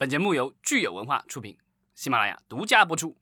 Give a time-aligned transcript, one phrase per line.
[0.00, 1.54] 本节目由聚友文化出品，
[1.94, 3.14] 喜马拉雅独家播出。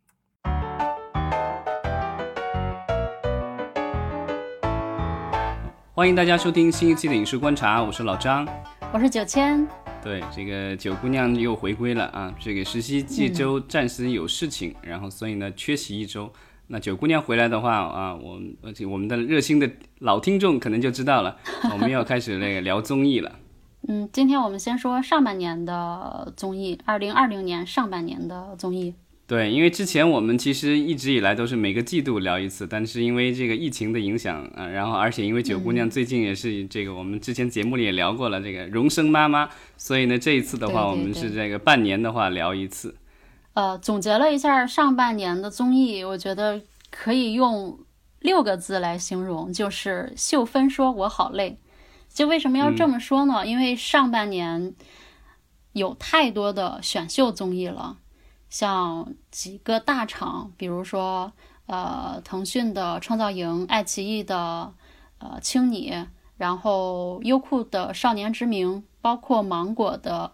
[5.93, 8.47] 欢迎大家收听新一期的影视观察，我是老张，
[8.93, 9.67] 我是九千。
[10.01, 12.33] 对，这个九姑娘又回归了啊！
[12.39, 16.33] 这个实习季周暂时有事情，然后所以呢缺席一周。
[16.69, 19.69] 那九姑娘回来的话啊，我而且我们的热心的
[19.99, 21.37] 老听众可能就知道了，
[21.73, 23.33] 我们要开始那个聊综艺了。
[23.87, 28.95] 嗯，今天我们先说上半年的综艺，二零二零年上半年的综艺。
[29.27, 42.97] 对，因为之前我们其实一直以来都是每个季度聊一次，但是因为这个疫情的影响啊，然后而且因为九姑娘最近也是这个，我们之前节目里也聊过了这个荣升妈妈，所以呢这一次的话，我们是这个半年的话聊一次。
[43.53, 47.79] 呃，总结了一下上半年的综艺，我觉得可以用
[48.21, 51.59] 六个字来形容，就是秀芬说我好累。
[52.19, 53.47] 就为什么要这么说呢？
[53.47, 54.75] 因为上半年
[55.73, 57.99] 有太多的选秀综艺了。
[58.51, 61.33] 像几个大厂，比如说
[61.67, 64.75] 呃腾讯的创造营、爱奇艺的
[65.19, 66.07] 呃青你，
[66.37, 70.33] 然后优酷的少年之名，包括芒果的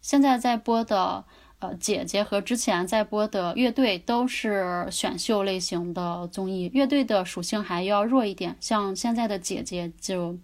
[0.00, 1.24] 现在在播的
[1.60, 6.68] 呃姐姐和之前在播的乐队，都是选秀类型的综艺。
[6.74, 10.36] 乐队的属性还要弱一点，像现在的姐姐就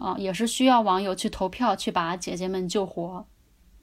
[0.00, 3.26] 啊也是需要网友去投票去把姐姐们救活。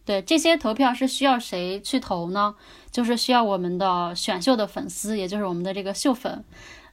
[0.03, 2.55] 对这些投票是需要谁去投呢？
[2.89, 6.45] 就是需要我们的选秀的粉丝，也就是我们的这个秀粉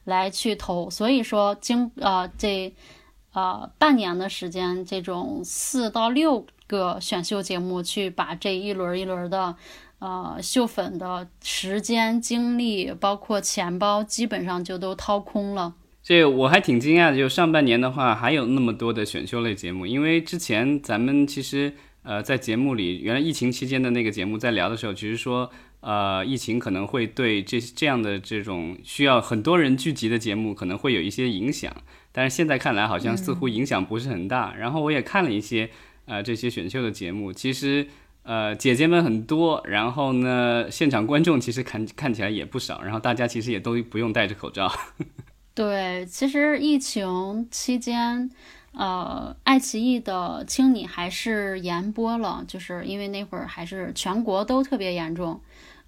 [0.03, 0.89] 来去投。
[0.89, 2.73] 所以说，经呃这
[3.31, 9.55] 呃半年的时间，这种四到六个选秀节目去把这一轮一轮的
[9.99, 15.73] 呃秀粉的时间、精力，包括钱包，基本上就都掏空了。
[16.05, 21.73] 这我还挺惊讶的，就上半年的话还有那么多的选秀类节目，因为之前咱们其实。
[22.07, 31.75] 呃，在节目里，原来疫情期间的那个节目在聊的时候，其实说，呃，疫情可能会对这这样的这种需要很多人聚集的节目可能会有一些影响，
[32.11, 34.53] 但是现在看来好像似乎影响不是很大。
[34.53, 35.67] 然后我也看了一些
[36.05, 37.87] 呃这些选秀的节目，其实
[38.21, 44.71] 呃姐姐们很多，然后呢现场观众其实看看起来也不少，然后大家其实也都不用戴着口罩。
[45.55, 48.29] 对，其实疫情期间。
[48.77, 55.39] 呃，爱奇艺的《青你》还是延播了，就是因为那会儿还是全国都特别严重。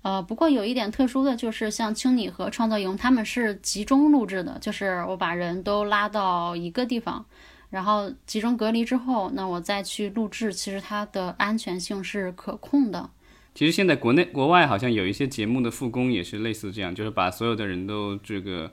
[0.04, 7.26] 呃，不过有一点特殊的就是，像《青你》和《创造营》他们是集中录制的，就是我把人都拉到一个地方，
[7.70, 13.10] 然后集中隔离之后，那我再去录制，其实它的安全性是可控的。
[13.54, 18.72] 其实现在国内国外好像有一些节目的复工也是类似这样，就是把所有的人都这个。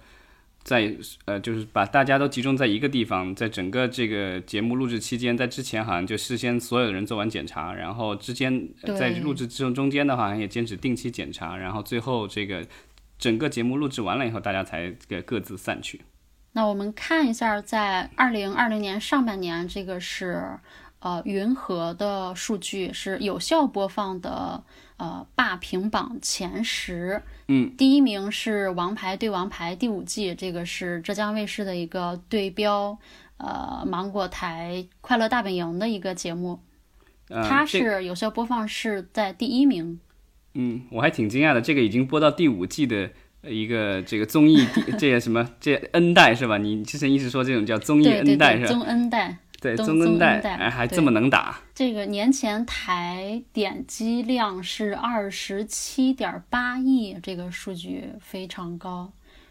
[0.64, 8.66] 在呃，就是把大家都集中在一个地方，在整个这个节目录制期间，在之前好像就事先所有的人做完检查，然后之间
[8.98, 12.66] 在录制之中中间的话，好像也坚持定期检查，然后最后这个
[13.18, 16.00] 整个节目录制完了以后，大家才给各自散去。
[16.52, 20.58] 那我们看一下，在二零二零年上半年，这个是
[21.04, 24.64] 呃云和的数据，是有效播放的。
[24.96, 32.96] 呃，霸屏榜前十，嗯，第一名是《王牌对王牌》第五季，这个是浙江卫视的一个对标，
[33.38, 36.60] 呃，芒果台《快乐大本营》的一个节目，
[37.28, 39.98] 它是有效播放是在第一名。
[40.54, 43.10] 嗯，我还挺惊讶的，这个已经播到第五季的
[43.42, 44.64] 一个这个综艺，
[44.96, 46.56] 这个什么这 N 代是吧？
[46.58, 48.68] 你之前一直说这种叫综艺 N 代是吧？
[48.68, 49.38] 综 N 代。
[49.64, 51.58] 对，中恩代哎，还这么能打。
[51.74, 59.10] 这个年前台点击量是二十七点八亿，这个数据非常高。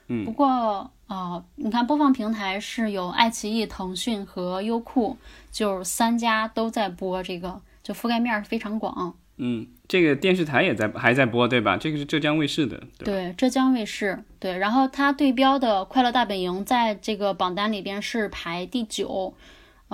[0.09, 5.17] 嗯，不过啊，你看播放平台是有爱奇艺、腾讯和优酷，
[5.51, 9.15] 就三家都在播这个，就覆盖面非常广。
[9.37, 11.75] 嗯，这个电视台也在还在播，对吧？
[11.75, 12.79] 这个是浙江卫视的。
[12.99, 14.23] 对，浙江卫视。
[14.37, 19.33] 对，然后它对标的《快乐大本营》在这个榜单里边是排第九。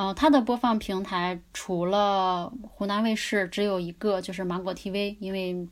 [0.02, 5.68] 嗯，它的播放平台除了湖南卫视只有一个，就是芒果 TV，因为，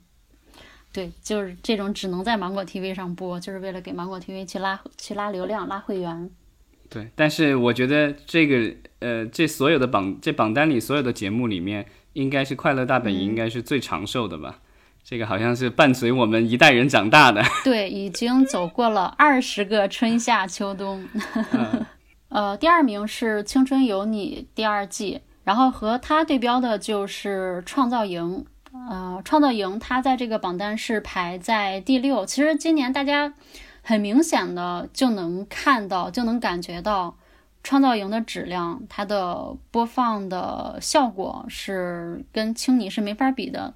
[0.91, 6.29] 对，就是这种只能在芒果 TV 上播，就是为了给芒果 TV 去拉去拉流量、拉会员。
[6.89, 14.59] 对，但是我觉得这个呃，这所有的榜这榜单里所有的节目里面，应该是《快乐大本营》应该是最长寿的吧？
[15.05, 17.41] 这个好像是伴随我们一代人长大的。
[17.63, 21.07] 对，已经走过了二十个春夏秋冬。
[22.29, 28.45] 呃，第二名是《青春有你》第二季，然后和它对标的就是《创造营》。
[28.89, 32.25] 呃，《创造营》它在这个榜单是排在第六。
[32.25, 33.33] 其实今年大家
[33.81, 37.11] 很明显的就能看到，就能感觉到
[37.63, 43.73] 《创造营》的质量，它的播放的效果是跟青你是没法比的。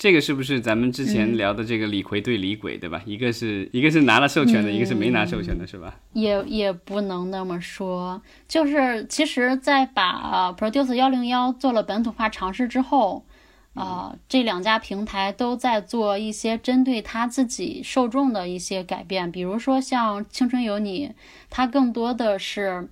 [0.00, 3.02] 这个是不是咱们之前聊的这个李逵对李鬼，对吧？
[3.04, 5.94] 一个是一个是拿了授权的，一个是没拿授权的，是吧？
[6.14, 13.26] 也也不能那么说，就是其实，在把 Produce 幺零幺做了本土化尝试之后，
[13.74, 21.08] 啊，这两家平台都在做一些针对他自己受众的一些改变，比如说像《青春有你》，
[21.50, 22.88] 它更多的是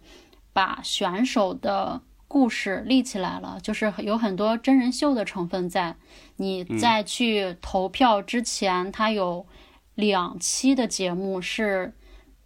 [0.52, 2.02] 把选手的。
[2.28, 5.96] 故事立起来了，就是有很多真人秀的成分在。
[6.36, 9.46] 你在去投票之前，它有
[9.94, 11.94] 两期的节目是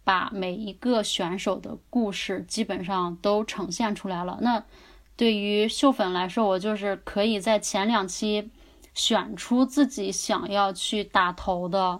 [0.05, 4.39] 把每一个选手的故事基本上都呈现出来了。
[4.41, 4.63] 那
[5.17, 8.49] 对于秀粉来说，我就是可以在前两期
[8.93, 11.99] 选出自己想要去打头的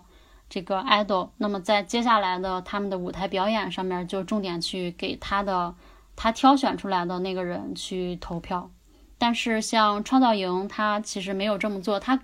[0.50, 5.76] 这个 idol，那么在接下来的他们的舞台表演上面，就重点去给他的。
[6.15, 8.71] 他挑选出来的那个人去投票，
[9.18, 12.19] 但是像创造营，他其实没有这么做，他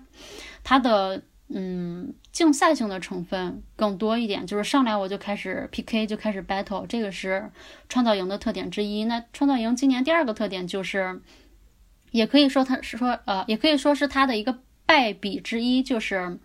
[0.62, 7.50] 他的嗯竞赛性的成分更多一点，就是上来我就开始 PK 就开始 battle，这个是
[7.88, 9.04] 创造营的特点之一。
[9.04, 11.20] 那创造营今年第二个特点就是，
[12.12, 16.38] 也可以说他是说呃，也可以说是他的一个败笔之一，就是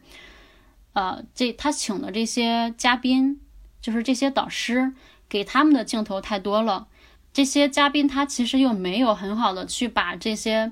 [0.94, 3.40] 呃这他请的这些嘉宾，
[3.82, 4.94] 就是这些导师
[5.30, 6.88] 给他们的镜头太多了。
[7.36, 10.72] 这些嘉宾他其实又没有很好的去把这些，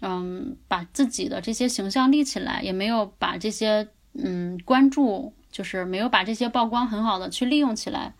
[0.00, 8.14] 嗯，把自己的这些形象立起来，也没有把这些嗯关注，就是没有把这些曝光很好的去利用起来。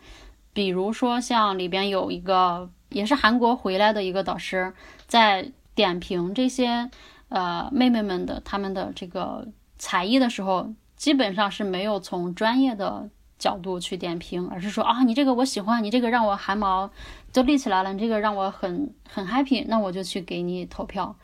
[0.53, 4.75] 比如说像里边有一个也是韩国回来的一个导师，
[5.07, 6.91] 在点评这些
[7.31, 9.49] 呃妹妹们的他们的这个
[9.79, 13.09] 才艺的时候，基本上是没有从专业的。
[13.39, 16.91] 角度去点评，而是说啊，你这个我喜欢，你这个让我汗毛
[17.33, 21.15] 都立起来了，你这个让我很很 happy，那我就去给你投票。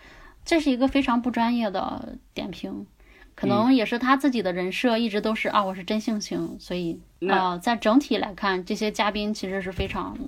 [0.45, 2.87] 这是一个非常不专业的点评，
[3.35, 10.19] 可能也是他自己的人设一直都是啊，我是真性情，所以啊，在整体来看，这些嘉宾其实是非常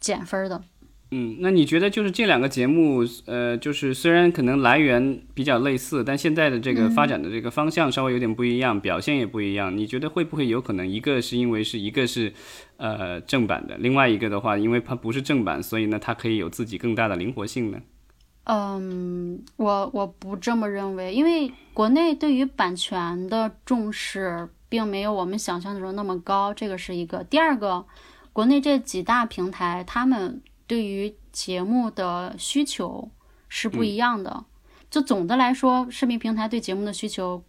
[0.00, 0.62] 减分的。
[1.12, 9.76] 嗯，那你觉得就是这两个节目，呃，就是虽然可能来源比较类似，但现在的这个发展的这个方向稍微有点不一样，表现也不一样。
[9.76, 12.32] 你觉得会不会有可能一个是因为是一个是，
[12.76, 17.80] 呃，正版的，另外一个的话，因为它不是正版，所以呢，它可以有自己更大的灵活性呢？
[18.44, 27.24] 嗯，我我不这么认为，因为国内对于版权的重视并没有我们想象中那么高，这个是一个。
[27.24, 27.84] 第二个，
[28.32, 30.40] 国内这几大平台他们。
[30.70, 33.10] 对于节目的需求
[33.48, 34.44] 是不一样的。
[34.88, 37.42] 就总的来说，视频平台对节目的需求，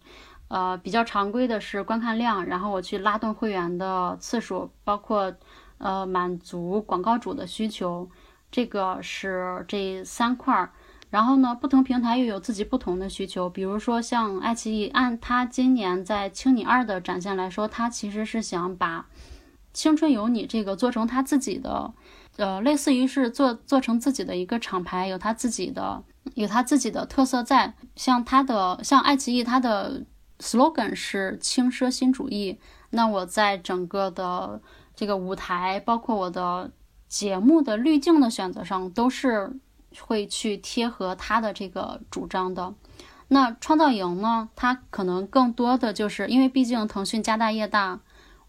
[0.48, 5.32] 呃，比较常规的是观看量，然后我去拉动会员的次数，包括
[5.78, 8.10] 呃满足广告主的需求，
[8.50, 10.72] 这个是这三块儿。
[11.10, 13.48] 然后呢，不同平台又有自己不同的需求。
[13.48, 18.98] 比如说像爱奇艺，按它今年在《青你二》的展现来说，它其实是想把
[19.72, 21.92] 《青春有你》这个做成他自己的。
[22.36, 26.02] 呃，类似于是做做成自己的一个厂牌，有他自己的
[26.34, 27.74] 有他自己的特色在。
[27.94, 30.02] 像他的像爱奇艺，它的
[30.38, 32.58] slogan 是轻奢新主义。
[32.88, 34.62] 那我在整个的
[34.94, 36.70] 这个舞台，包括我的
[37.06, 39.52] 节目的滤镜的选择上，都是
[40.00, 42.74] 会去贴合他的这个主张的。
[43.28, 48.00] 那创造营呢，它可能更多的就是因为毕竟腾讯家大业大。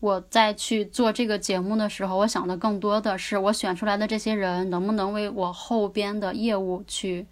[0.04, 7.26] 我在去做这个节目的时候，我想的更多的是我选出来的这些人能不能为我后边的业务去，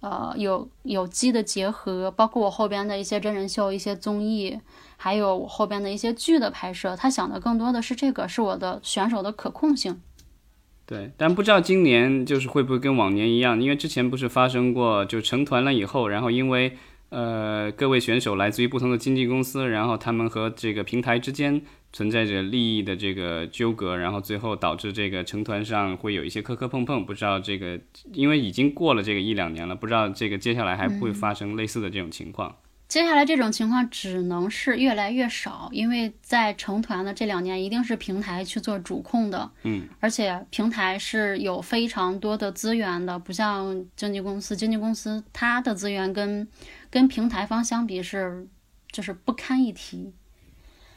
[0.00, 4.58] 呃，有有机的结合，包括我后边的一些真人秀、一些综艺，
[4.96, 6.96] 还有我后边的一些剧的拍摄。
[6.96, 10.00] 他想的更多的是这个，是我的选手的可控性。
[10.86, 21.62] 对，但不知道今年就是会不会跟往年一样，因为之前不是发生过，就成团了以后，然后因为呃各位选手来自于不同的经纪公司，然后他们和这个平台之间。
[21.92, 27.06] 存在着利益的这个纠葛，然后最后导致这个成团上会有一些磕磕碰碰。
[27.06, 27.80] 不知道这个，
[28.12, 32.54] 因为已经过了这个一两年了，不知道这个接下来还会发生类似的这种情况。
[32.88, 39.50] 接下来这种情况只能是越来越少，因为在成团的这两年，一定是平台去做主控的。
[39.64, 46.46] 嗯，而且平台是有非常多的资源的，不像经纪公司，经纪公司它的资源跟
[46.88, 48.46] 跟平台方相比是
[48.92, 50.12] 就是不堪一提。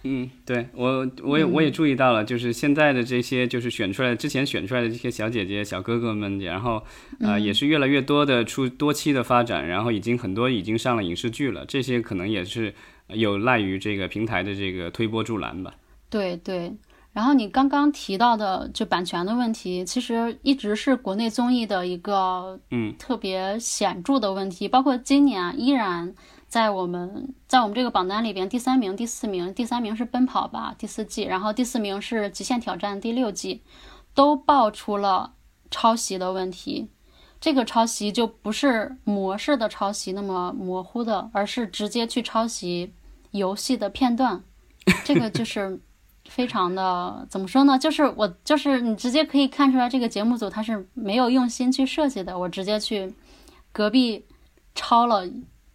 [0.03, 6.81] 嗯，对我，我也我也注意到了，就是现在的这些，就是选出来之前选出来的这些小姐姐、小哥哥们，然后
[7.19, 12.73] 呃，也是越来越多的出多期的发展，然后已经很多已经上了影视剧了，这些可能也是
[13.09, 15.75] 有赖于这个平台的这个推波助澜吧。
[16.09, 16.73] 对对，
[17.11, 26.15] 然后你刚刚提到的就版权的问题，其实一直是国内综艺的一个嗯特别显著的问题，包括今年依然。
[26.49, 33.61] 在我们在我们这个榜单里边，第三名、第四名，第三名是《奔跑吧》第四季，然后第四名是《极限挑战》第六季，
[34.15, 35.33] 都爆出了
[35.69, 36.89] 抄袭的问题。
[37.39, 42.91] 这个抄袭就不是模式的抄袭那么模糊的，而是直接去抄袭
[43.31, 44.43] 游戏的片段。
[45.05, 45.79] 这个就 是
[46.25, 47.77] 非常的怎么说呢？
[47.77, 52.37] 就是我就是你直接可以看出来，这个节目组他是没有用心去设计的。
[52.37, 53.13] 我直接去
[53.71, 54.25] 隔壁
[54.73, 55.25] 抄了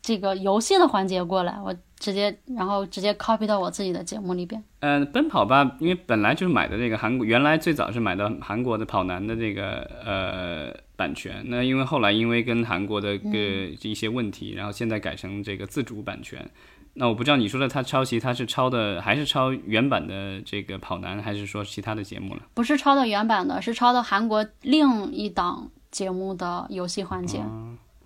[0.04, 4.62] 这个游戏的环节过来，我直接然后直接 copy 到我自己的节目里边。
[4.80, 13.38] 嗯，奔跑吧，因为本来就是买的这个韩国，原来最早是买的韩国的跑男的这个呃版权，那因为后来因为跟韩国的个
[13.80, 16.46] 一些问题，然后现在改成这个自主版权。
[16.92, 22.42] 那我不知道你说的他抄袭，他是抄的还是抄原版的这个跑男，还是说其他的节目了？
[22.52, 27.42] 不是抄的原版的，是抄的韩国另一档节目的游戏环节。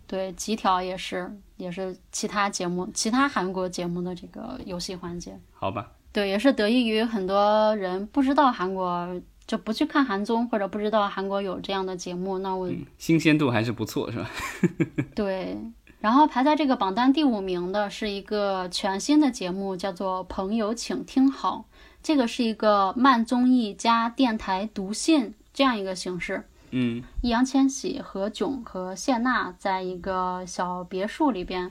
[0.07, 5.38] 对，极条也是，也是其他节目、其他韩国节目的这个游戏环节。
[5.53, 5.93] 好吧。
[6.11, 9.07] 对，也是得益于很多人不知道韩国，
[9.47, 12.38] 就不去看韩综，或者不知道韩国有这样的节目。
[12.38, 14.31] 那我新鲜度还是不错，是吧？
[15.15, 15.59] 对。
[16.00, 21.67] 然后排在这个榜单第五名的是一个全新的节目，叫做《朋友，请听好》。
[22.03, 26.49] 这个是一个慢综艺加电台读信这样一个形式。
[26.71, 31.71] 嗯，易烊千玺、何炅和谢娜在一个小别墅里边，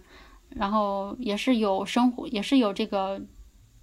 [0.50, 3.22] 然后也是有生活，也是有这个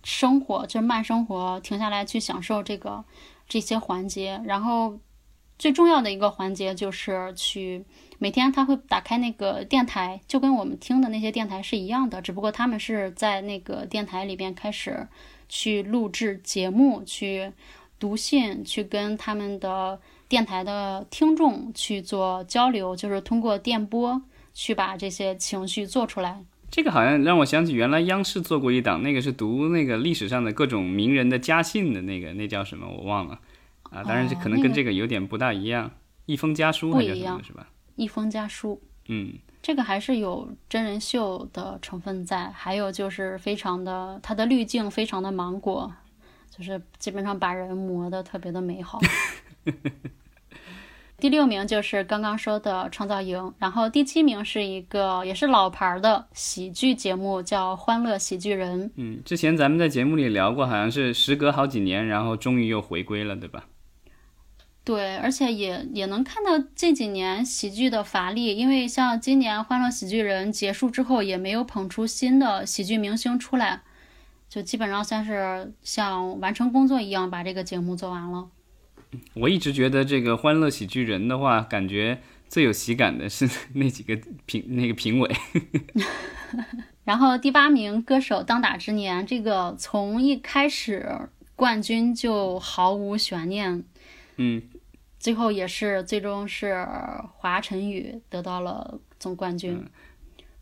[0.03, 3.05] 生活，就是慢生活，停下来去享受这个
[3.49, 4.41] 这些环节。
[4.45, 4.99] 然后
[5.59, 7.85] 最重要的一个环节就是去。
[8.17, 15.07] 每天他会打开那个电台，就跟我们听的那些电台是一样的，只不过他们是在那个电台里边开始
[15.49, 17.53] 去录制节目，去
[17.99, 26.45] 读信，去跟他们的电台的听众去做交流，就是通过电波去把这些情绪做出来。
[26.71, 33.39] 这个好像让我想起原来央视做过一档，那个是读那个历史上的各种名人的家信的那个，那叫什么我忘了
[33.91, 34.03] 啊。
[34.03, 35.91] 当然这可能跟这个有点不大一样，
[36.27, 37.69] 一封家书还是什么，是吧？
[37.95, 45.93] 一封家书，嗯，这个还是有真人秀的成分在，还有就是非常的，它的滤镜非常的芒果，
[46.51, 48.99] 就是基本上把人磨得特别的美好。
[51.17, 58.91] 第六名就是刚刚说的创造营，然后第七名是一个也是老牌的喜剧节目，叫《欢乐喜剧人》。
[58.97, 63.65] 嗯，之前咱们在节目里聊过，好像是时隔好几年，然后终于又回归了，对吧？
[64.85, 73.81] 对，而且也也能看到这几年喜剧的乏力，因为像今年《欢乐喜剧人》结束之后，也没有捧出新的喜剧明星出来，
[74.51, 78.49] 就基本上算是像完成工作一样把这个节目做完了。
[79.35, 85.31] 我一直觉得这个《欢乐喜剧人》的话，感觉最有喜感的是那几个评那个评委。
[87.05, 91.07] 然后第八名歌手当打之年，这个从一开始
[91.55, 93.85] 冠军就毫无悬念。
[94.37, 94.63] 嗯。
[95.17, 96.87] 最后也是最终是
[97.39, 99.83] 华晨宇得到了总冠军，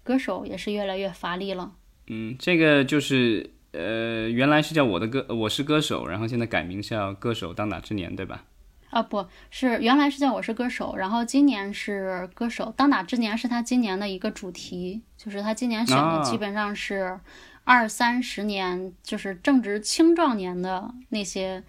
[0.05, 1.73] 歌手也是越来越乏力了。
[2.07, 8.45] 嗯，这个就是呃，原来是叫我的歌，我是歌手，然后现在改名叫歌手当打之年，对吧？
[8.91, 17.19] 啊，不是，原来是叫我是歌手，然后今年是歌手当打之年，是他今年的一个主题，就是他今年选的基本上是
[17.64, 21.62] 二三十年，就是正值青壮年的那些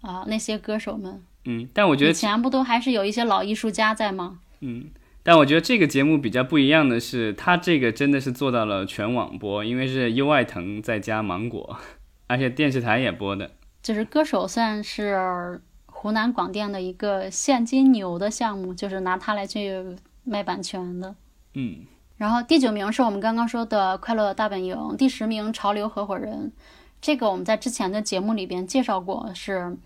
[0.00, 1.20] 啊那些歌手们。
[1.46, 4.38] 嗯，但我觉得以前不都还是有一些老艺术家在吗？
[4.60, 4.88] 嗯，
[5.22, 11.76] 但我觉得这个节目比较不一样的是，它这个真的是做到了全网播，因为是优爱腾再加芒果，
[12.26, 13.50] 而且电视台也播的。
[13.82, 19.84] 就是歌手算是湖南广电的一个现金牛的项目，就是拿它来去
[20.24, 21.14] 卖版权的。
[21.54, 21.80] 嗯，
[22.16, 26.52] 然后第九名是我们刚刚说的《快乐大本营》，第十名《潮流合伙人》，
[27.00, 29.76] 这个我们在之前的节目里边介绍过，是。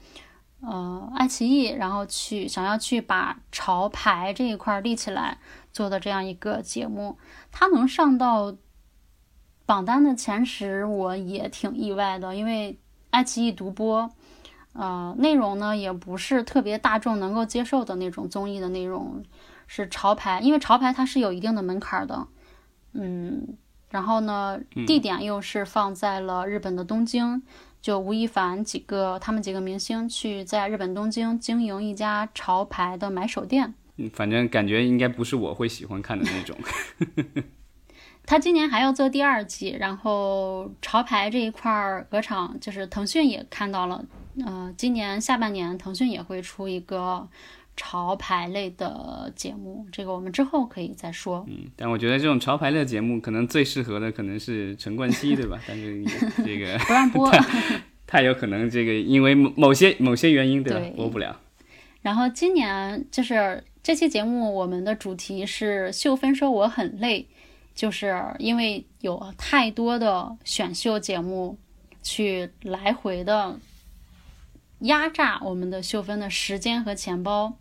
[0.66, 5.38] 呃，爱奇艺，然后去想要去把潮牌这一块立起来
[5.72, 7.18] 做的这样一个节目，
[7.52, 8.54] 它能上到
[9.66, 12.34] 榜单的前十，我也挺意外的。
[12.34, 12.78] 因为
[13.10, 14.10] 爱奇艺独播，
[14.72, 19.22] 呃，内容呢也不是特别大众能够接受的那种综艺的内容，
[19.66, 22.26] 是潮牌，因为潮牌它是有一定的门槛的，
[22.92, 23.56] 嗯，
[23.90, 27.42] 然后呢，地点又是放在了日本的东京。
[27.84, 33.74] 就吴亦凡几个，他们几个明星去在日本东京经营一家潮牌的买手店。
[33.98, 36.56] 嗯，反正感觉应该不是我会喜欢看的那种。
[38.24, 44.02] 他今年还要做第二季，然后潮牌这一块儿，鹅厂就是腾讯也看到了。
[44.46, 47.28] 呃，今年下半年腾讯也会出一个
[47.76, 51.44] 潮牌类的节目，这个我们之后可以再说。
[51.48, 55.60] 嗯，但我觉得这种潮牌类的节目，可能最适合的可能是陈冠希，对吧？
[55.66, 56.02] 但是
[56.44, 57.30] 这个 不让播，
[58.14, 60.78] 太有可能这个因为某某些某些原因，对吧？
[60.78, 61.40] 对播不了。
[62.00, 67.26] 然后今年就是这期节目，我们的主题是秀芬说我很累，
[67.74, 71.58] 就是因为有太多的选秀节目
[72.04, 73.58] 去来回的
[74.82, 77.56] 压榨我们的秀芬的时间和钱包。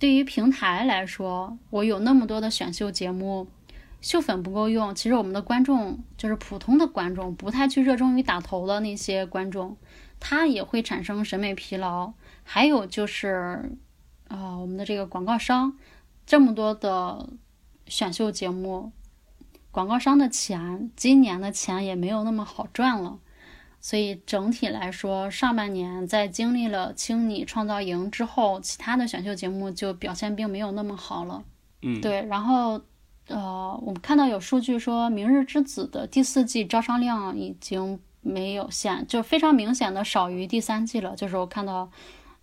[0.00, 3.46] 对于平台来说，我有那么多的选秀节目，
[4.00, 4.94] 秀粉不够用。
[4.94, 9.76] 其实我们的观众就是普通的观众，不太去热衷于打头的那些观众，
[10.18, 12.12] 他也会产生审美疲劳。
[12.42, 13.70] 还有就是，
[14.28, 15.76] 啊、我们的这个广告商，
[16.26, 17.28] 这么多的
[17.86, 18.92] 选秀节目，
[19.70, 23.18] 广告商的钱，今年的钱也没有那么好赚了。
[23.82, 31.44] 所以整体来说，上半年在经历了清理创造营之后，其他的选秀节目就表现并没有那么好了。
[31.80, 32.82] 嗯，对，然后
[33.30, 41.14] 呃，我们看到有数据说，《明日之子》的第四季招商量已经没有限，就非常明显的少于第三季了。
[41.14, 41.90] 就是我看到，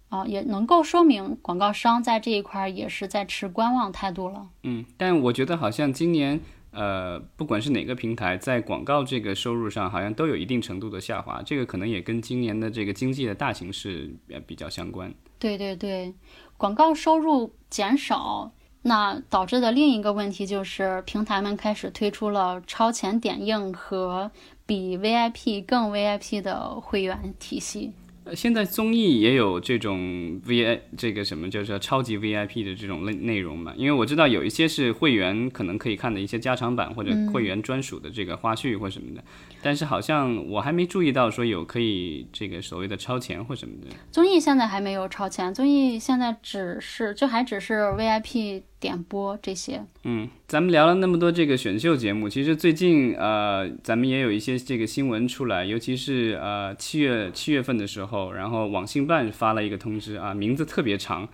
[0.10, 4.48] 啊、也能够说明广告商在这一块儿也是在持观望态度了。
[4.63, 6.39] 嗯，但我觉得好像今年，
[6.72, 11.41] 呃，不管是哪个平台，在广告这个收入上，好像都有一定程度的下滑。
[11.46, 15.13] 这个可能也跟今年的这个经济的大形势也比较相关。
[15.38, 16.15] 对对对，
[16.56, 18.51] 广告收入减少，
[18.88, 24.32] 那导致的另一个问题就是平台们开始推出了超前点映和
[24.65, 27.91] 比 VIP 更 VIP 的会员体系。
[28.24, 33.74] 呃，现在综艺也有这种 V I 这个什么叫做超级 VIP 的这种内内容嘛？
[33.77, 39.24] 因为我知道有一些是会员可能可以看的一些加长版或者会员专属的这个花絮或什么的，
[39.62, 43.88] 但是好像我还没注意到说有可以这个所谓的超前或什么的。
[44.12, 49.84] 综艺现在还没有超前，综艺现在只是就还只是 VIP 点播这些。
[50.03, 61.28] 嗯，咱们聊了那么多这个选秀节目，其实最近呃，咱们也有一些这个新闻出来，尤其是呃七月七月份的时候，然后网信办发了一个通知啊，名字特别长，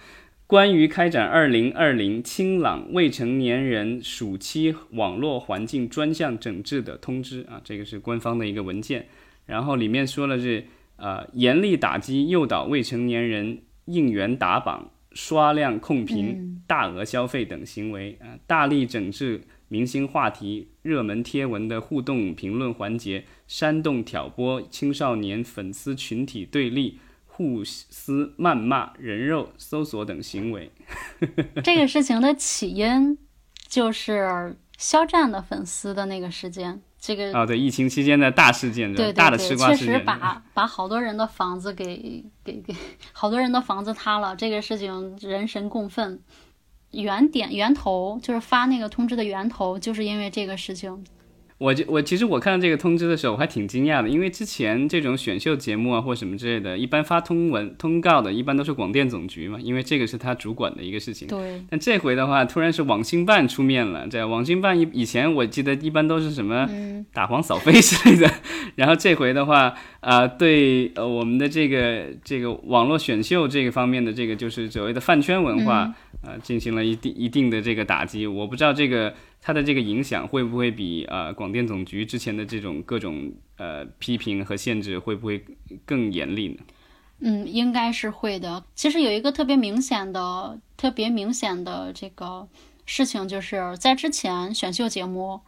[0.47, 9.07] 关于开展二零二零清朗未成年人暑期网络环境专项整治的通知啊，这个是官方的一个文件，
[9.45, 10.65] 然后里面说了是
[10.95, 14.89] 呃严厉打击诱导未成年人应援打榜。
[15.13, 30.71] 刷量控评、大额消费等行为啊，大力整治明星话题、热门贴文的互动评论环节，煽动挑拨青少年粉丝群体对立、互撕、谩骂、人肉搜索等行为。
[31.63, 33.17] 这个事情的起因
[33.67, 36.81] 就是肖战的粉丝的那个事件。
[37.05, 42.73] 这个啊，对，疫情期间的大事件，对对大的对，吃瓜事件，确实把把好多人的房子给给给
[43.11, 46.17] 好多人的房子塌了，这个事情人神共愤。
[46.91, 51.03] 原点源头就是发那个通知的源头，就是因为这个事情。
[51.57, 61.27] 我就我其实我看到这个通知的时候，我还挺惊讶的，因为之前这种选秀节目啊或什么之类的，一般发通文通告的，一般都是广电总局嘛，因为这个是他主管的一个事情。
[61.27, 64.07] 对，但这回的话，突然是网信办出面了。
[64.07, 66.67] 这网信办以以前我记得一般都是什么
[67.13, 68.29] 打黄扫非 之类的，
[68.75, 78.27] 然后这回的话，啊、对呃我们的这个这个网络选秀这个方面的这个就是所谓的饭圈文化，呃，进行了一定一定的这个打击。
[78.27, 79.13] 我不知道这个
[79.45, 85.43] 它的这个影响会不会比呃广电总局之前的这种各种呃批评和限制会不会
[85.85, 86.63] 更严厉呢？
[87.19, 88.63] 嗯，应该是会的。
[88.73, 92.47] 其实有一个特别明显的、特别明显的这个
[92.85, 95.41] 事情，就是在之前选秀节目，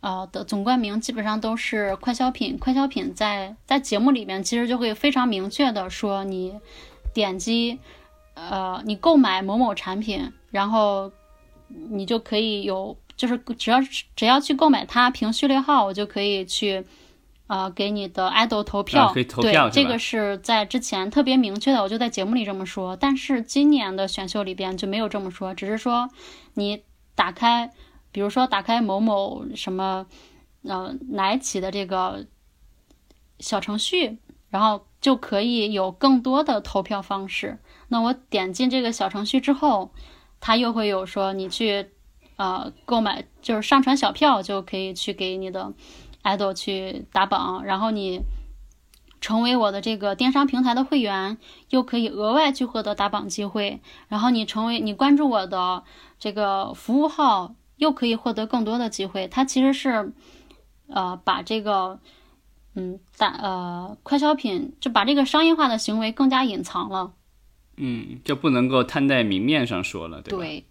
[0.00, 2.56] 呃的总冠名基本上都是快消品。
[2.56, 6.54] 快消品在在节目里面其实就会非常明确的说，你
[7.12, 7.78] 点击，
[8.34, 11.10] 呃，你购买某某产品，然后
[11.68, 13.78] 你就可以有，就是只要
[14.16, 16.84] 只要去购买它，凭序列号，我就可以去。
[17.52, 22.94] 呃，给你的 idol 投票，啊可以投票对，这个是在之前特别明确的，我就在节目里这么说。
[22.94, 26.08] 但是今年的选秀里边就没有这么说，只是说
[26.54, 26.84] 你
[27.16, 27.72] 打开，
[28.12, 30.06] 比如说打开某某什么，
[30.62, 32.24] 呃，奶企的这个
[33.40, 34.18] 小程序，
[34.50, 37.58] 然后就可以有更多的投票方式。
[37.88, 39.90] 那我点进这个小程序之后，
[40.38, 41.90] 它又会有说你去
[42.40, 45.74] 呃购买，就是上传小票就可以去给你的
[46.22, 48.22] idol 去打榜，然后你
[49.20, 51.36] 成为我的这个电商平台的会员，
[51.68, 53.82] 又可以额外去获得打榜机会。
[54.08, 55.84] 然后你成为你关注我的
[56.18, 59.28] 这个服务号，又可以获得更多的机会。
[59.28, 60.14] 它其实是
[60.88, 62.00] 呃把这个
[62.74, 67.12] 嗯打呃快消品就把这个商业化的行为更加隐藏了。
[67.76, 70.38] 嗯，就不能够摊在明面上说了，对吧？
[70.38, 70.64] 对，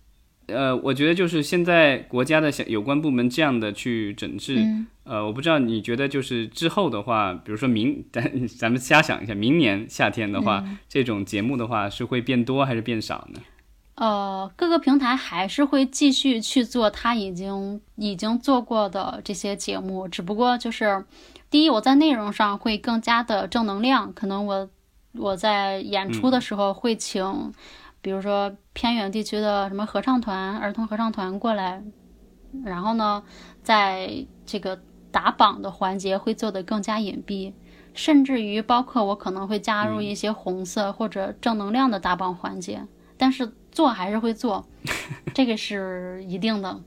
[0.54, 4.88] 呃，我觉得就是现在国家的有关部门这样的去整治，嗯。
[5.04, 13.40] 呃，我不知道你觉得就是之后的话，比如说明咱 咱们瞎想一下，明年夏天的话，这种节目的话是会变多还是变少呢？
[13.96, 21.04] 呃，各个平台还是会继续去做他已经已经做过的这些节目，只不过就是，
[21.50, 24.70] 第一，我在内容上会更加的正能量，可能我
[25.14, 27.52] 我在演出的时候会请，
[28.02, 31.84] 比如说偏远地区的什么合唱团、儿童合唱团过来，
[32.64, 33.24] 然后呢，
[33.64, 34.80] 在这个
[35.12, 37.54] 打榜的环节会做得更加隐蔽。
[37.96, 42.82] 甚至于包括我可能会加入一些红色或者正能量的打榜环节，
[43.18, 44.66] 但是做还是会做，
[45.34, 46.80] 这个是一定的。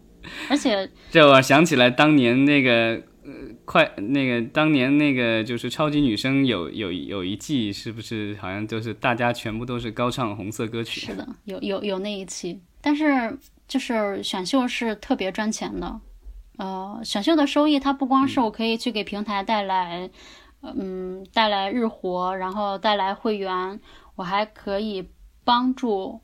[0.48, 3.31] 而且 这我想起来当年那个呃
[3.65, 11.01] 快那个当年那个就是超级女声有有有一季是不是好像就是大家全部都是高唱红色歌曲？
[11.01, 16.01] 是的，有有有那一期，但是就是选秀是特别赚钱的，
[16.59, 20.11] 呃，选秀的收益它不光是我可以去给平台带来，
[20.63, 23.81] 嗯，带来日活，然后带来会员，
[24.17, 25.09] 我还可以
[25.45, 26.21] 帮助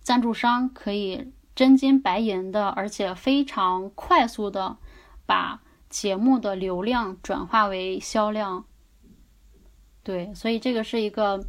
[0.00, 4.76] 赞助商可以真金白银的，而且非常快速的
[5.26, 8.64] 把节目的流量转化为销量。
[10.02, 11.44] 对，所以这个是一个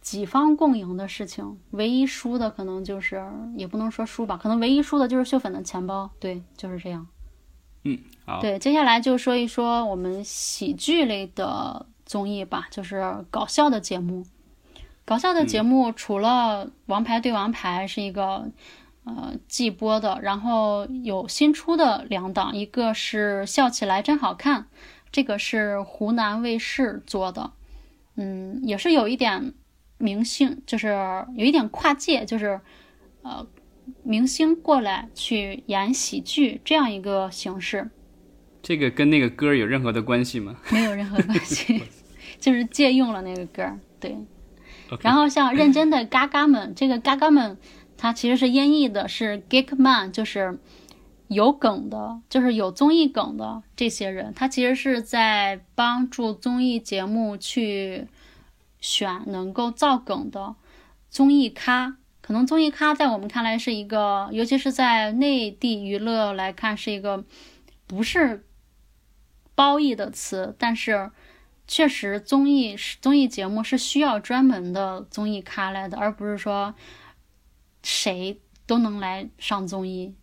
[0.00, 1.58] 几方共赢的事情。
[1.72, 3.20] 唯一输的可能就是，
[3.56, 6.08] 也不能说输吧，可能唯一输的就是秀粉的钱包。
[6.20, 7.04] 对，就是这样。
[7.84, 14.24] 嗯好，对，接下来就说一说我们喜剧类的综艺吧，就是搞笑的节目。
[15.04, 18.48] 搞笑的节目除了《王牌对王牌》是一个
[19.04, 24.60] 呃季播的，然后有新出的两档，一个是《笑起来真好看》，
[25.10, 27.52] 这个是湖南卫视做的，
[28.16, 29.52] 嗯，也是有一点
[29.98, 30.88] 明星，就是
[31.34, 32.60] 有一点跨界，就是
[33.22, 33.46] 呃
[34.04, 37.90] 明星过来去演喜剧这样一个形式。
[38.62, 40.56] 这个跟那个歌有任何的关系吗？
[40.70, 41.82] 没有任何关系，
[42.38, 43.76] 就是借用了那个歌儿。
[43.98, 44.16] 对
[45.00, 47.56] 然后像认真的嘎嘎们，这个嘎嘎们，
[48.02, 50.58] 它其实是音译的，是 geek man，就是
[51.28, 58.08] 有梗的，就是有综艺梗的这些人，他其实是在帮助综艺节目去
[58.80, 60.56] 选能够造梗的
[61.10, 61.96] 综艺咖。
[62.20, 67.24] 可能综艺咖在我们看来是一个，尤其是在内地娱乐来看，是一个
[67.86, 68.44] 不是
[69.54, 71.12] 褒义的词，但是
[71.68, 76.74] 确实综艺是综艺节目是需要专门的综艺咖来的，而不是说
[77.82, 80.14] 谁都能来上综艺。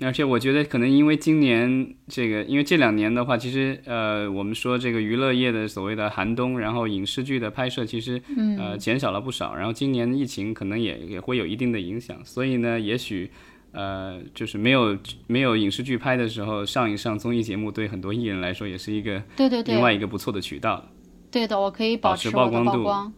[0.00, 8.20] 而且我觉得可能因为今年这个，因为这两年的话，其实呃，我们说这个娱乐业的所谓的寒冬，然后影视剧的拍摄其实
[8.58, 13.30] 呃减少了不少，然后今年疫情可能也也会有一定的影响，所以呢，也许
[13.70, 20.84] 呃就是没有没有影视剧拍的时候，上一上综艺节目，对很多艺人来说也是一个对对对，另外一个不错的渠道。
[21.30, 23.12] 对的，我可以保保持曝光度曝光。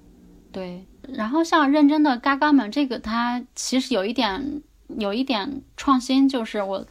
[0.53, 4.63] 对，然后像认真的嘎嘎们，这个它其实有一点
[4.99, 6.87] 有一点创新，就是我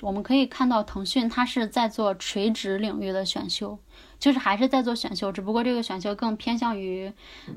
[0.00, 3.78] 我们可以看到腾讯它是在做垂直领域的选秀，
[4.18, 7.12] 就是还是在做选秀，只不过这个选秀更偏向于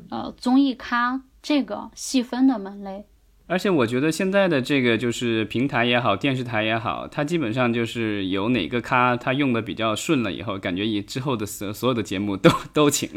[0.10, 3.06] 呃综艺咖这个细分的门类。
[3.47, 13.10] 而且我觉得现在的这个就是平台也好，电视台也好，它基本上就是有哪个咖它用的比较顺了以后，感觉以之后的所所有的节目都都请，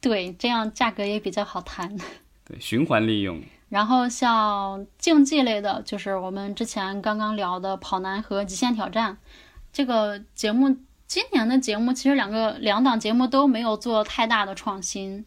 [0.00, 1.96] 对，这样价格也比较好谈。
[2.44, 3.40] 对，循环利用。
[3.68, 9.16] 然后像竞技类的，就是我们之前刚刚聊的跑男和极限挑战
[9.72, 15.24] 这个节目，今年的节目其实两个两档节目都没有做太大的创新，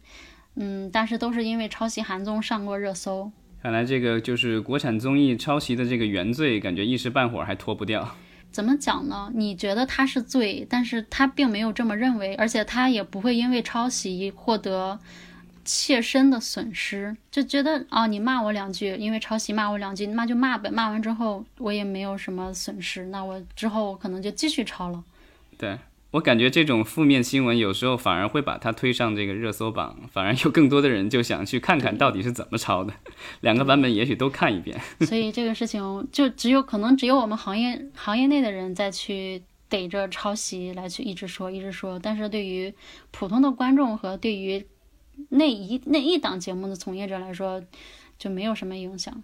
[0.56, 3.32] 嗯，但是都是因为抄袭韩综上过热搜。
[3.62, 8.14] 看来这个就是国产综艺抄袭的这个原罪，感觉一时半会儿还脱不掉。
[8.54, 9.28] 怎么讲呢？
[9.34, 14.96] 你觉得他是罪，但是他并没有这么认为，而且他也不会因为抄袭获得
[15.64, 20.70] 切身的损失，就觉得哦，你骂我两句，因为抄袭骂我两句，骂就骂呗。
[20.70, 25.02] 骂完之后我也没有什么损失，那我之后我可能就继续抄了。
[25.58, 25.76] 对
[26.14, 32.94] 我感觉这种负面新闻有时候反而会把它推上这个热搜榜，反而有更多的人就想去看看到底是怎么抄的，
[33.40, 34.80] 两个版本也许都看一遍。
[35.00, 42.72] 所以这个事情就只有可能只有我们行业行业内的人再去逮着抄袭来去一直说一直说，但是对于
[43.10, 44.64] 普通的观众和对于
[45.30, 47.60] 那一那一档节目的从业者来说，
[48.16, 49.20] 就没有什么影响。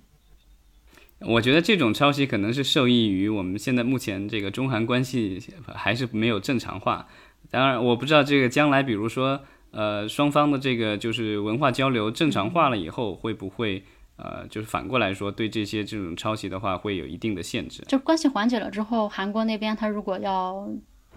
[1.21, 7.07] 我觉得这种抄袭可能是受益于我们现在目前这个中韩关系还是没有正常化。
[7.51, 9.41] 当然，我不知道这个将来，比如说
[9.73, 13.85] 呃，双方的这个就是文化交流正常化了以后，会不会
[14.17, 17.83] 呃，就是反过来说，对这些这种抄袭的话，会有一定的限制？
[17.89, 20.69] 就关系缓解了之后，韩国那边他如果要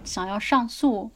[0.04, 1.10] 想要上诉，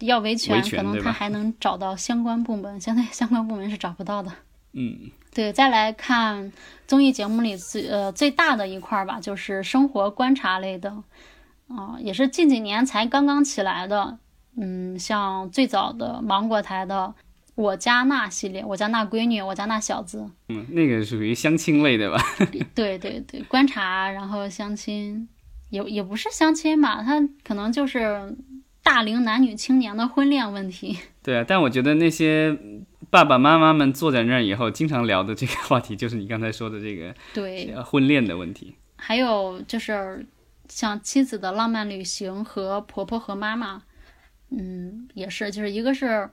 [0.00, 4.32] 要维权，可能他还能找到相关部门，现在相关部门是找不到的。
[4.72, 6.52] 嗯，对，再来看
[6.86, 10.90] 综艺节目里最呃最大的一块吧，就是生活观察类的，
[11.68, 14.18] 啊，也是近几年才刚刚起来的。
[14.60, 17.14] 嗯，像最早的芒果台的
[17.54, 20.18] 《我家那》系列，《我家那闺女》，《我家那小子》。
[20.48, 22.20] 嗯，那个属于相亲类的吧？
[22.74, 25.28] 对对对，观察，然后相亲，
[25.70, 28.36] 也也不是相亲吧，他可能就是
[28.82, 30.98] 大龄男女青年的婚恋问题。
[31.22, 32.58] 对啊，但我觉得那些
[33.10, 38.76] 爸爸妈妈们坐在那儿以后，经常聊的这个话题，就是你刚才说的这个对婚恋的问题。
[38.96, 40.26] 还有就是
[40.68, 43.76] 像《妻子的浪漫旅行》和《婆婆和妈妈》。
[44.50, 46.30] 嗯，也是，就是一个是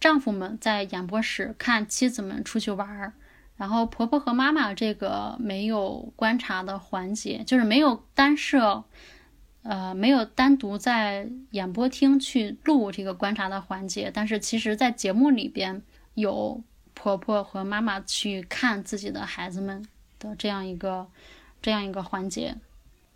[0.00, 3.12] 丈夫们在演播室看妻子们出去玩儿，
[3.54, 8.82] 然后婆婆和妈妈这个没有观察的环节，就是没有单设，
[9.62, 15.80] 呃，没有单独在演播厅去录这个观察的环节，但是其实在节目里边
[16.16, 16.60] 有
[16.92, 19.82] 婆婆和妈妈去看自己的孩子们
[20.18, 21.06] 的这样一个
[21.62, 22.54] 这样一个环节。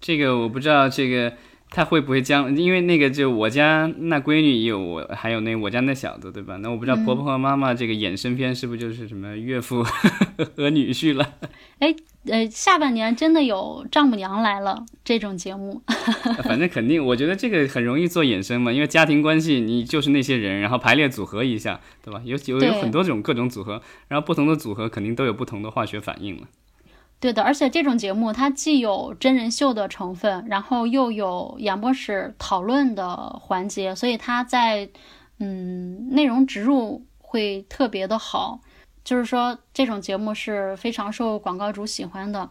[0.01, 1.35] 这个我不知道这个。
[1.73, 2.57] 他会不会将？
[2.57, 6.57] 因为那个就我家那闺女也有我，还有那我家那小子，对吧？
[6.57, 9.81] 那我不知道婆婆和妈妈这个衍生片是不是就是什么岳父
[10.57, 11.35] 和女婿了？
[11.79, 11.95] 哎，
[12.27, 15.81] 呃，下半年真的有丈母娘来了这种节目？
[16.45, 22.21] 反正肯定，我觉得这个很容易做衍生嘛，因为家庭关系你就是那些人，然后排列组合一下，对吧？
[22.25, 26.47] 有有有很多种各种组合，然后不同的组合肯定都有不同的化学反应了。
[27.19, 34.89] 对的，而且这种节目它既有真人秀的成分，然后又有演播室讨论的环节，所以它在
[35.39, 38.61] 嗯内容植入会特别的好。
[39.05, 42.51] 就是说，这种节目是非常受广告主喜欢的。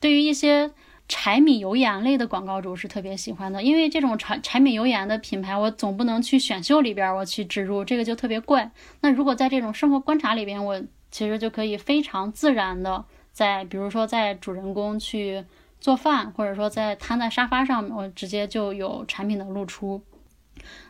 [0.00, 0.70] 对于一些
[1.08, 8.70] 柴米油盐类的广告主是特别喜欢的，因为这种柴柴米油盐的品牌，我总不能去选秀里边我去植入，这个就特别怪。
[9.00, 13.04] 那如果在这种生活观察里边，我其实就可以非常自然的。
[13.32, 15.44] 在比如说，在主人公去
[15.80, 20.02] 做饭，或者说在瘫在沙发上，我直接就有产品的露出。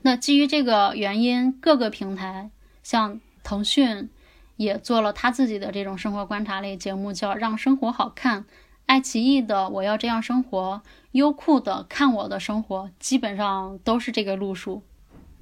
[0.03, 2.51] 那基于这个原因，各个平台
[2.83, 4.09] 像腾讯
[4.61, 8.43] 也做了他自己的这种生活观察类节目，叫《让生活好看》；
[8.85, 14.83] 爱奇艺的《我要这样生活》，优酷的《看我的生活》，基本上都是这个路数。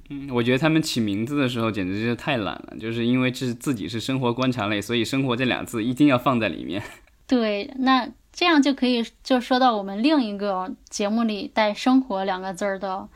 [0.09, 6.81] 嗯，我觉得他们起名字的时候简直就是太懒了，就是因为这自己是生活观察类，所以“生活”这俩字一定要放在里面。
[7.27, 13.09] 对，那这样就可以就说到我们另一个节目里带“生活”两个字儿的。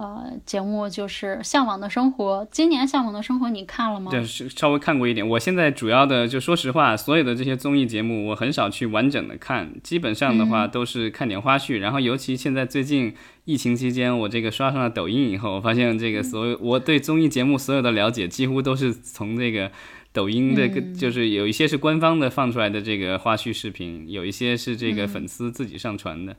[0.00, 2.42] 呃，节目就是《向往的生活》。
[2.50, 4.10] 今年《向往的生活》你看了吗？
[4.10, 5.28] 对，是稍微看过一点。
[5.28, 11.80] 我现在主要的，就说实话，所有的这些综艺节目，我很少去完整的看，基本上的话都是看点花絮。
[11.80, 19.70] 然后，尤其现在最近疫情期间，我这个刷上了抖音以后，我发现这个所有我对综艺节目所有的了解，几乎都是从这个
[20.14, 26.36] 抖音的，就是有一些是官方的放出来的这个花絮视频，有一些是这个粉丝自己上传的。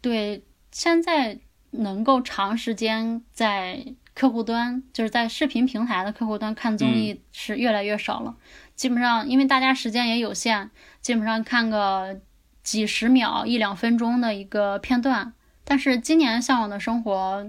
[0.00, 1.40] 对，现在。
[1.70, 8.36] 能够长时间在客户端，就是在视频平台的客户端看综艺是越来越少了。
[8.74, 12.20] 基本上，因为大家时间也有限，基本上看个
[12.62, 15.32] 几十秒、一两分钟的一个片段。
[15.64, 17.44] 但是今年《向往的生活》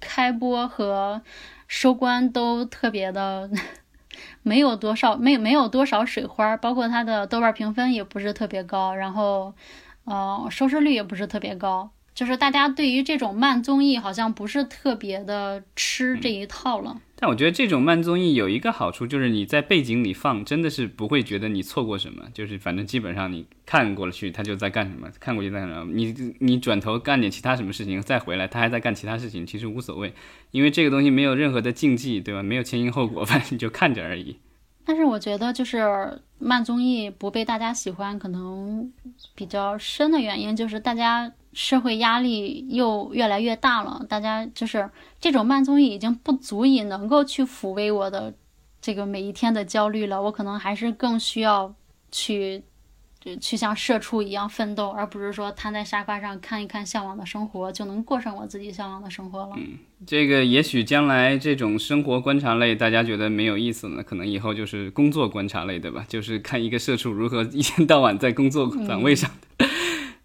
[0.00, 1.22] 开播和
[1.68, 3.48] 收官都特别的
[4.42, 9.54] 没有多少，没没有多少水花，包括它的豆瓣评分也不是特别高，然后，
[10.04, 11.90] 呃，收视率也不是特别高。
[12.16, 16.98] 就是大家对于这种慢综艺好像不是特别的吃这一套了。
[17.14, 22.24] 但我觉得这种慢综艺有一个好处，就是你在背景里放，真的是不会觉得你错过什么。
[22.32, 25.92] 就是反正基本上你看过了去，他就在干什么；看过去在干什么。
[25.92, 30.14] 你你转头干点其他什么事情，再回来他还在干其他事情，其实无所谓，
[30.52, 32.42] 因为这个东西没有任何的禁忌，对吧？
[32.42, 34.38] 没有前因后果，反正你就看着而已。
[34.86, 38.92] 但是我觉得，就是慢综艺不被大家喜欢，可能
[39.34, 44.06] 比较深的原因就是大家社会压力又越来越大了。
[44.08, 44.88] 大家就是
[45.20, 48.32] 这种慢综艺已经不足以能够去抚慰我的
[48.80, 50.22] 这个每一天的焦虑了。
[50.22, 51.74] 我可能还是更需要
[52.12, 52.62] 去。
[53.38, 59.52] 去像社畜一样奋斗，而不是说瘫在沙发上看一看向往的生活就能过上我自己向往的生活了。
[59.56, 66.04] 嗯，这个也许将来这种生活观察类大家觉得没有意思呢，可能以后就是工作观察类，对吧？
[66.06, 69.30] 就是看一个社畜如何一天到晚在工作岗位上，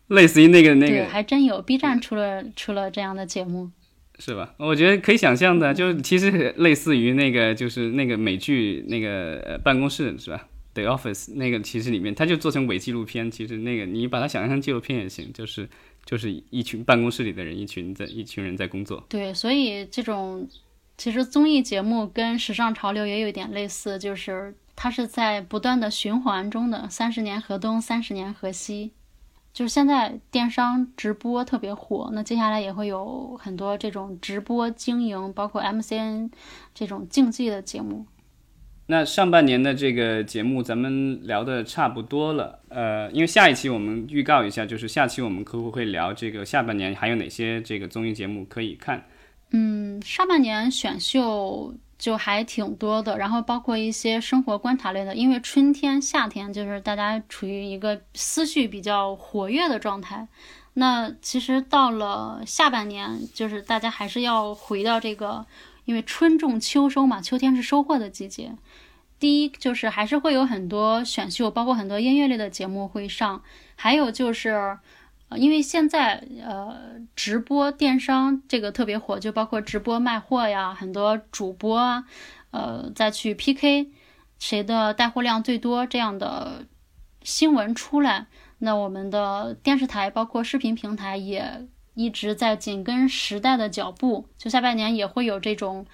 [0.08, 3.72] 类似于那个那个，还真有 B 站出了出了这样的节目。
[4.20, 4.54] 是吧？
[4.58, 15.69] 我觉得可以想象的，就是其实类似于那个，就是那个美剧那个呃办公室是吧？The Office 那个其实里面，它就做成伪纪录片，其实那个你把它想象成纪录片也行，就是
[16.05, 19.03] 就是一群办公室里的人，一群在一群人在工作。
[19.10, 20.47] 对，所以这种
[20.97, 28.91] 其实综艺节目跟时尚潮流也有一点类似，就是它是在不断的循环中的，三十年河东，三十年河西。
[29.53, 36.31] 就是现在电商直播特别火，那接下来也会有很多这种直播经营，包括 MCN
[36.73, 38.05] 这种竞技的节目。
[38.91, 49.06] 那上半年的这个节目咱们聊的差不多了，呃，因为下一期我们预告一下，就是下期我们客户会聊这个下半年还有哪些这个综艺节目可以看。
[49.51, 51.73] 嗯，上半年选秀。
[52.01, 60.27] 就还挺多的，然后包括一些生活观察类的，因为春天、夏天就是大家处于一个思绪比较活跃的状态。
[60.73, 65.45] 那其实到了下半年，就是大家还是要回到这个，
[65.86, 68.56] 因为春种秋收嘛，秋天是收获的季节。
[69.20, 73.41] 第一就是还是会有很多选秀，包括很多音乐类的节目会上，
[73.76, 74.78] 还有就是。
[75.38, 76.76] 因为现在呃，
[77.15, 82.04] 直播电商这个特别火，就包括直播卖货呀，很多主播啊，
[82.50, 83.91] 呃，再去 PK
[84.39, 86.65] 谁的带货量最多这样的
[87.24, 95.86] 新闻出来，那我们的电视台包括视频平台也一直在紧跟时代的脚步，就下半年也会有这种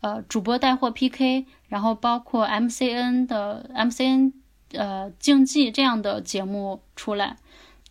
[0.00, 4.32] 呃主播带货 PK，然后包括 MCN 的 MCN
[4.72, 7.36] 呃竞技这样的节目出来。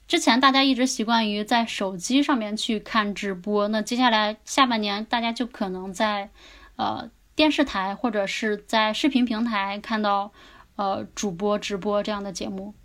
[0.08, 6.30] 之前大家一直习惯于在手机上面去看直播，那接下来下半年大家就可能在，
[6.76, 10.32] 呃电视台或者是在视频平台看到，
[10.76, 12.76] 呃主播直播这样的节目。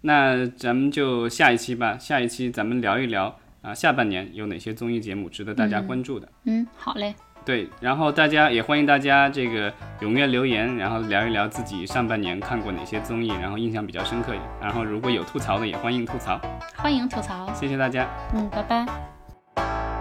[0.00, 6.28] 那咱们就下一期吧，下一期咱们聊一聊啊下半年有哪些综艺节目值得大家关注的。
[6.44, 7.14] 嗯，好嘞。
[7.44, 14.34] 对，然后大家也欢迎大家这个踊跃留言，然后聊一聊自己上半年看过哪些综艺，然后印象比较深刻。
[14.60, 16.40] 然后如果有吐槽的，也欢迎吐槽，
[16.74, 19.93] 欢迎吐槽，谢谢大家，嗯，拜拜。